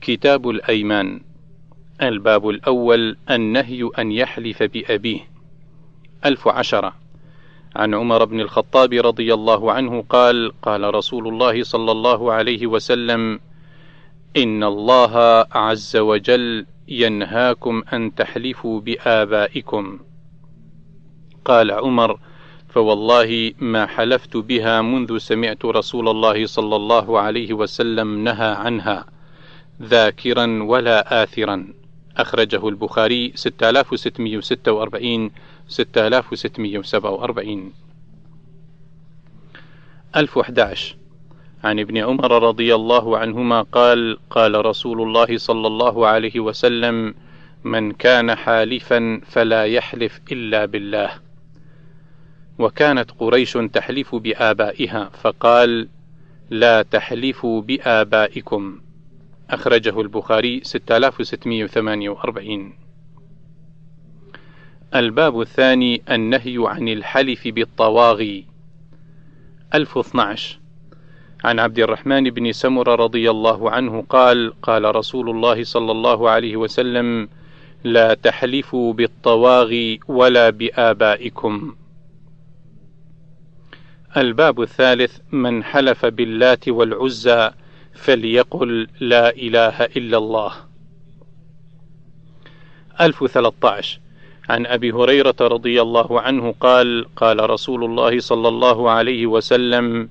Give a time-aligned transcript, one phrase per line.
[0.00, 1.20] كتاب الأيمان.
[2.02, 5.20] الباب الأول النهي أن يحلف بأبيه.
[6.24, 6.92] ألف عشرة.
[7.76, 13.40] عن عمر بن الخطاب رضي الله عنه قال قال رسول الله صلى الله عليه وسلم
[14.36, 19.98] إن الله عز وجل ينهاكم أن تحلفوا بآبائكم.
[21.44, 22.18] قال عمر
[22.68, 29.19] فوالله ما حلفت بها منذ سمعت رسول الله صلى الله عليه وسلم نهى عنها.
[29.82, 31.66] ذاكرا ولا آثرا.
[32.16, 35.30] أخرجه البخاري 6646
[35.68, 37.72] 6647
[40.16, 40.96] 1011
[41.64, 47.14] عن ابن عمر رضي الله عنهما قال قال رسول الله صلى الله عليه وسلم
[47.64, 51.10] من كان حالفا فلا يحلف إلا بالله.
[52.58, 55.88] وكانت قريش تحلف بآبائها فقال
[56.50, 58.80] لا تحلفوا بآبائكم.
[59.50, 62.72] أخرجه البخاري 6648
[64.94, 68.46] الباب الثاني النهي عن الحلف بالطواغي.
[69.74, 70.58] 1012
[71.44, 76.56] عن عبد الرحمن بن سمر رضي الله عنه قال قال رسول الله صلى الله عليه
[76.56, 77.28] وسلم
[77.84, 81.74] لا تحلفوا بالطواغي ولا بآبائكم.
[84.16, 87.50] الباب الثالث من حلف باللات والعزى.
[87.94, 90.52] فليقل لا إله إلا الله.
[93.00, 93.82] ألف ثلاثة
[94.48, 100.08] عن أبي هريرة رضي الله عنه قال قال رسول الله صلى الله عليه وسلم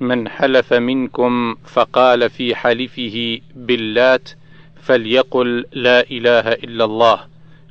[0.00, 4.30] من حلف منكم فقال في حلفه باللات
[4.82, 7.20] فليقل لا إله إلا الله.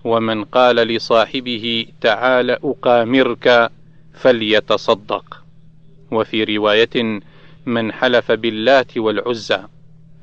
[0.03, 3.72] ومن قال لصاحبه تعال أقامرك
[4.14, 5.42] فليتصدق.
[6.11, 7.22] وفي رواية
[7.66, 9.63] من حلف باللات والعزى.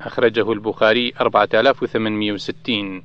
[0.01, 3.03] أخرجه البخاري 4860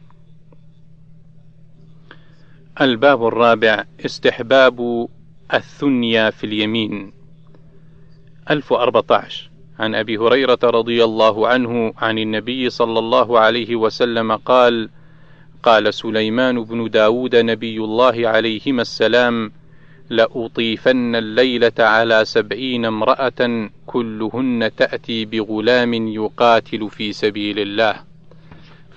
[2.81, 5.09] الباب الرابع استحباب
[5.55, 7.13] الثنيا في اليمين.
[8.51, 14.91] 1014 عن أبي هريرة رضي الله عنه عن النبي صلى الله عليه وسلم قال
[15.63, 19.53] قال سليمان بن داود نبي الله عليهما السلام
[20.11, 27.95] لأطيفن الليلة على سبعين امرأة كلهن تأتي بغلام يقاتل في سبيل الله.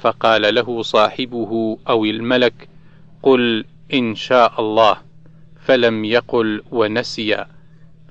[0.01, 2.69] فقال له صاحبه أو الملك
[3.23, 4.97] قل إن شاء الله.
[5.65, 7.45] فلم يقل ونسي.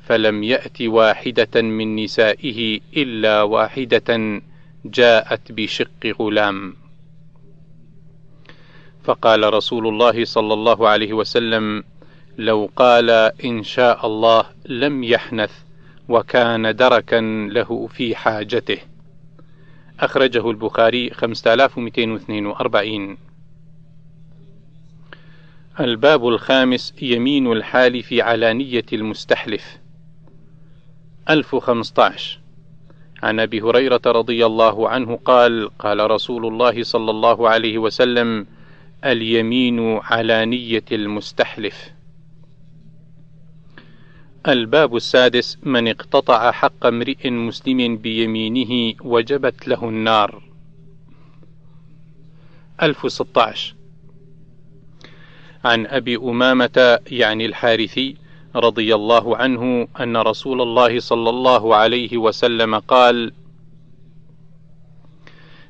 [0.06, 4.40] فلم يأت واحدة من نسائه إلا واحدة
[4.84, 6.76] جاءت بشق غلام.
[9.04, 11.84] فقال رسول الله صلى الله عليه وسلم
[12.40, 13.10] لو قال
[13.44, 15.52] إن شاء الله لم يحنث
[16.08, 18.78] وكان دركا له في حاجته.
[20.00, 23.16] أخرجه البخاري 5242
[25.80, 29.78] الباب الخامس يمين الحالف على نية المستحلف.
[31.30, 32.40] 1015
[33.22, 38.46] عن أبي هريرة رضي الله عنه قال قال رسول الله صلى الله عليه وسلم
[39.04, 41.99] اليمين على نية المستحلف.
[44.48, 50.42] الباب السادس من اقتطع حق امرئ مسلم بيمينه وجبت له النار.
[52.82, 53.74] 1016
[55.64, 58.16] عن أبي أمامة يعني الحارثي
[58.56, 63.32] رضي الله عنه أن رسول الله صلى الله عليه وسلم قال: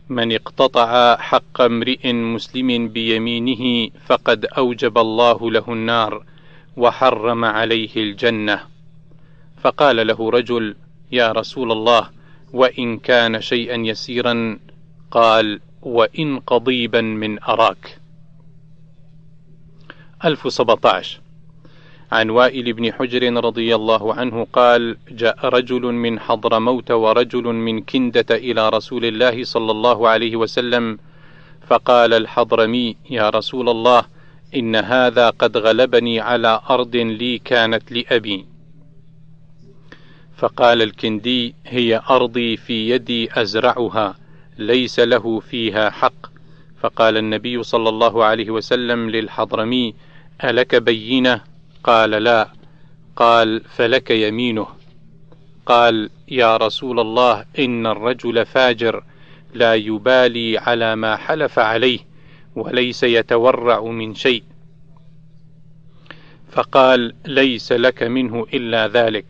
[0.08, 6.30] من اقتطع حق امرئ مسلم بيمينه فقد أوجب الله له النار.
[6.76, 8.60] وحرم عليه الجنة.
[9.62, 10.76] فقال له رجل
[11.12, 12.10] يا رسول الله
[12.53, 14.58] وإن كان شيئا يسيرا
[15.10, 17.38] قال وإن قضيبا من
[20.25, 21.20] ألف سبطاش
[22.12, 28.26] عن وائل بن حجر رضي الله عنه قال جاء رجل من حضرموت ورجل من كندة
[28.31, 30.98] إلى رسول الله صلى الله عليه وسلم
[31.66, 34.05] فقال الحضرمي يا رسول الله
[34.55, 38.47] إن هذا قد غلبني على أرض لي كانت لأبي.
[40.37, 44.17] فقال الكندي هي أرضي في يدي أزرعها
[44.58, 46.26] ليس له فيها حق.
[46.81, 49.94] فقال النبي صلى الله عليه وسلم للحضرمي
[50.44, 51.41] ألك بينة؟
[51.85, 52.49] قال لا.
[53.17, 54.67] قال فلك يمينه.
[55.67, 59.05] قال يا رسول الله إن الرجل فاجر
[59.55, 62.10] لا يبالي على ما حلف عليه.
[62.56, 64.43] وليس يتورع من شيء
[66.52, 69.25] فقال ليس لك منه إلا ذلك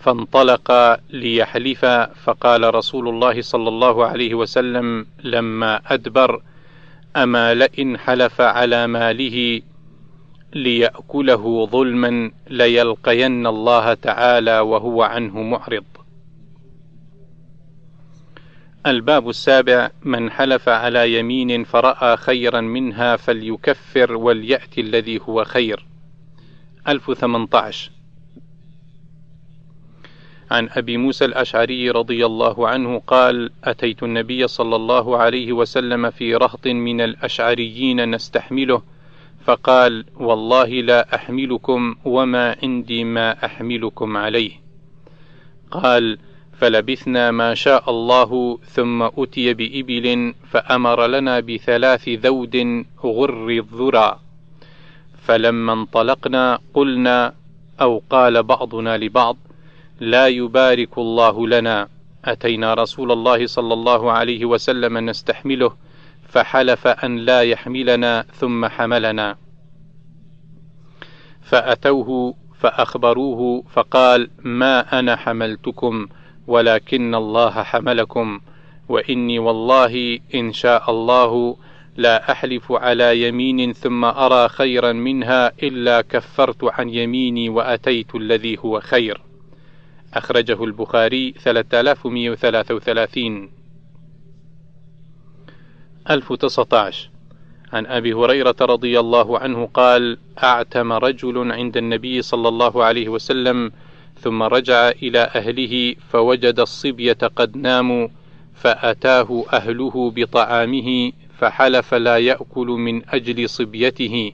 [0.00, 1.84] فانطلق ليحلف
[2.24, 6.42] فقال رسول الله صلى الله عليه وسلم لما أدبر
[7.16, 9.60] أما لئن حلف على ماله
[10.54, 15.84] ليأكله ظلما ليلقين الله تعالى وهو عنه معرض.
[18.86, 25.86] الباب السابع من حلف على يمين فرأى خيرا منها فليكفر وليأتي الذي هو خير.
[26.88, 27.90] 1018
[30.50, 36.34] عن أبي موسى الأشعري رضي الله عنه قال أتيت النبي صلى الله عليه وسلم في
[36.34, 38.82] رهط من الأشعريين نستحمله
[39.44, 44.52] فقال والله لا أحملكم وما عندي ما أحملكم عليه
[45.70, 46.18] قال
[46.58, 54.20] فلبثنا ما شاء الله ثم أتي بإبل فأمر لنا بثلاث ذود غر الذرى.
[55.22, 57.34] فلما انطلقنا قلنا
[57.80, 59.36] أو قال بعضنا لبعض
[60.00, 61.88] لا يبارك الله لنا.
[62.24, 65.76] أتينا رسول الله صلى الله عليه وسلم نستحمله
[66.28, 69.36] فحلف أن لا يحملنا ثم حملنا.
[71.42, 76.08] فأتوه فأخبروه فقال ما أنا حملتكم؟
[76.46, 78.40] ولكن الله حملكم
[78.88, 81.56] وإني والله إن شاء الله
[81.96, 88.80] لا أحلف على يمين ثم أرى خيرا منها إلا كفرت عن يميني وأتيت الذي هو
[88.80, 89.20] خير.
[90.14, 93.50] أخرجه البخاري 3133
[96.10, 97.10] 1019
[97.72, 103.72] عن أبي هريرة رضي الله عنه قال: أعتم رجل عند النبي صلى الله عليه وسلم
[104.24, 108.08] ثم رجع إلى أهله فوجد الصبية قد ناموا
[108.54, 114.32] فأتاه أهله بطعامه فحلف لا يأكل من أجل صبيته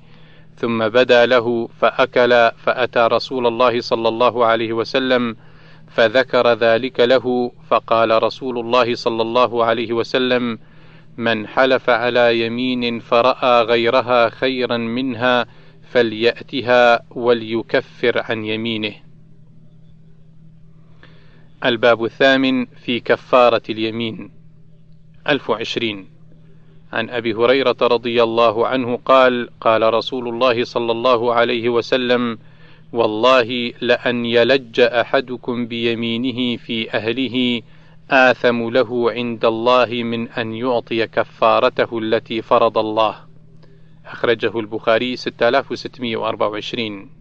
[0.56, 5.37] ثم بدا له فأكل فأتى رسول الله صلى الله عليه وسلم
[5.88, 10.58] فذكر ذلك له فقال رسول الله صلى الله عليه وسلم
[11.16, 15.46] من حلف على يمين فرأى غيرها خيرا منها
[15.90, 19.09] فليأتها وليكفر عن يمينه.
[21.64, 24.30] الباب الثامن في كفارة اليمين.
[25.28, 26.06] ألف وعشرين.
[26.92, 32.38] عن أبي هريرة رضي الله عنه قال قال رسول الله صلى الله عليه وسلم
[32.92, 37.62] والله لأن يلج أحدكم بيمينه في أهله
[38.10, 43.16] آثم له عند الله من أن يعطي كفارته التي فرض الله.
[44.06, 47.19] أخرجه البخاري 6624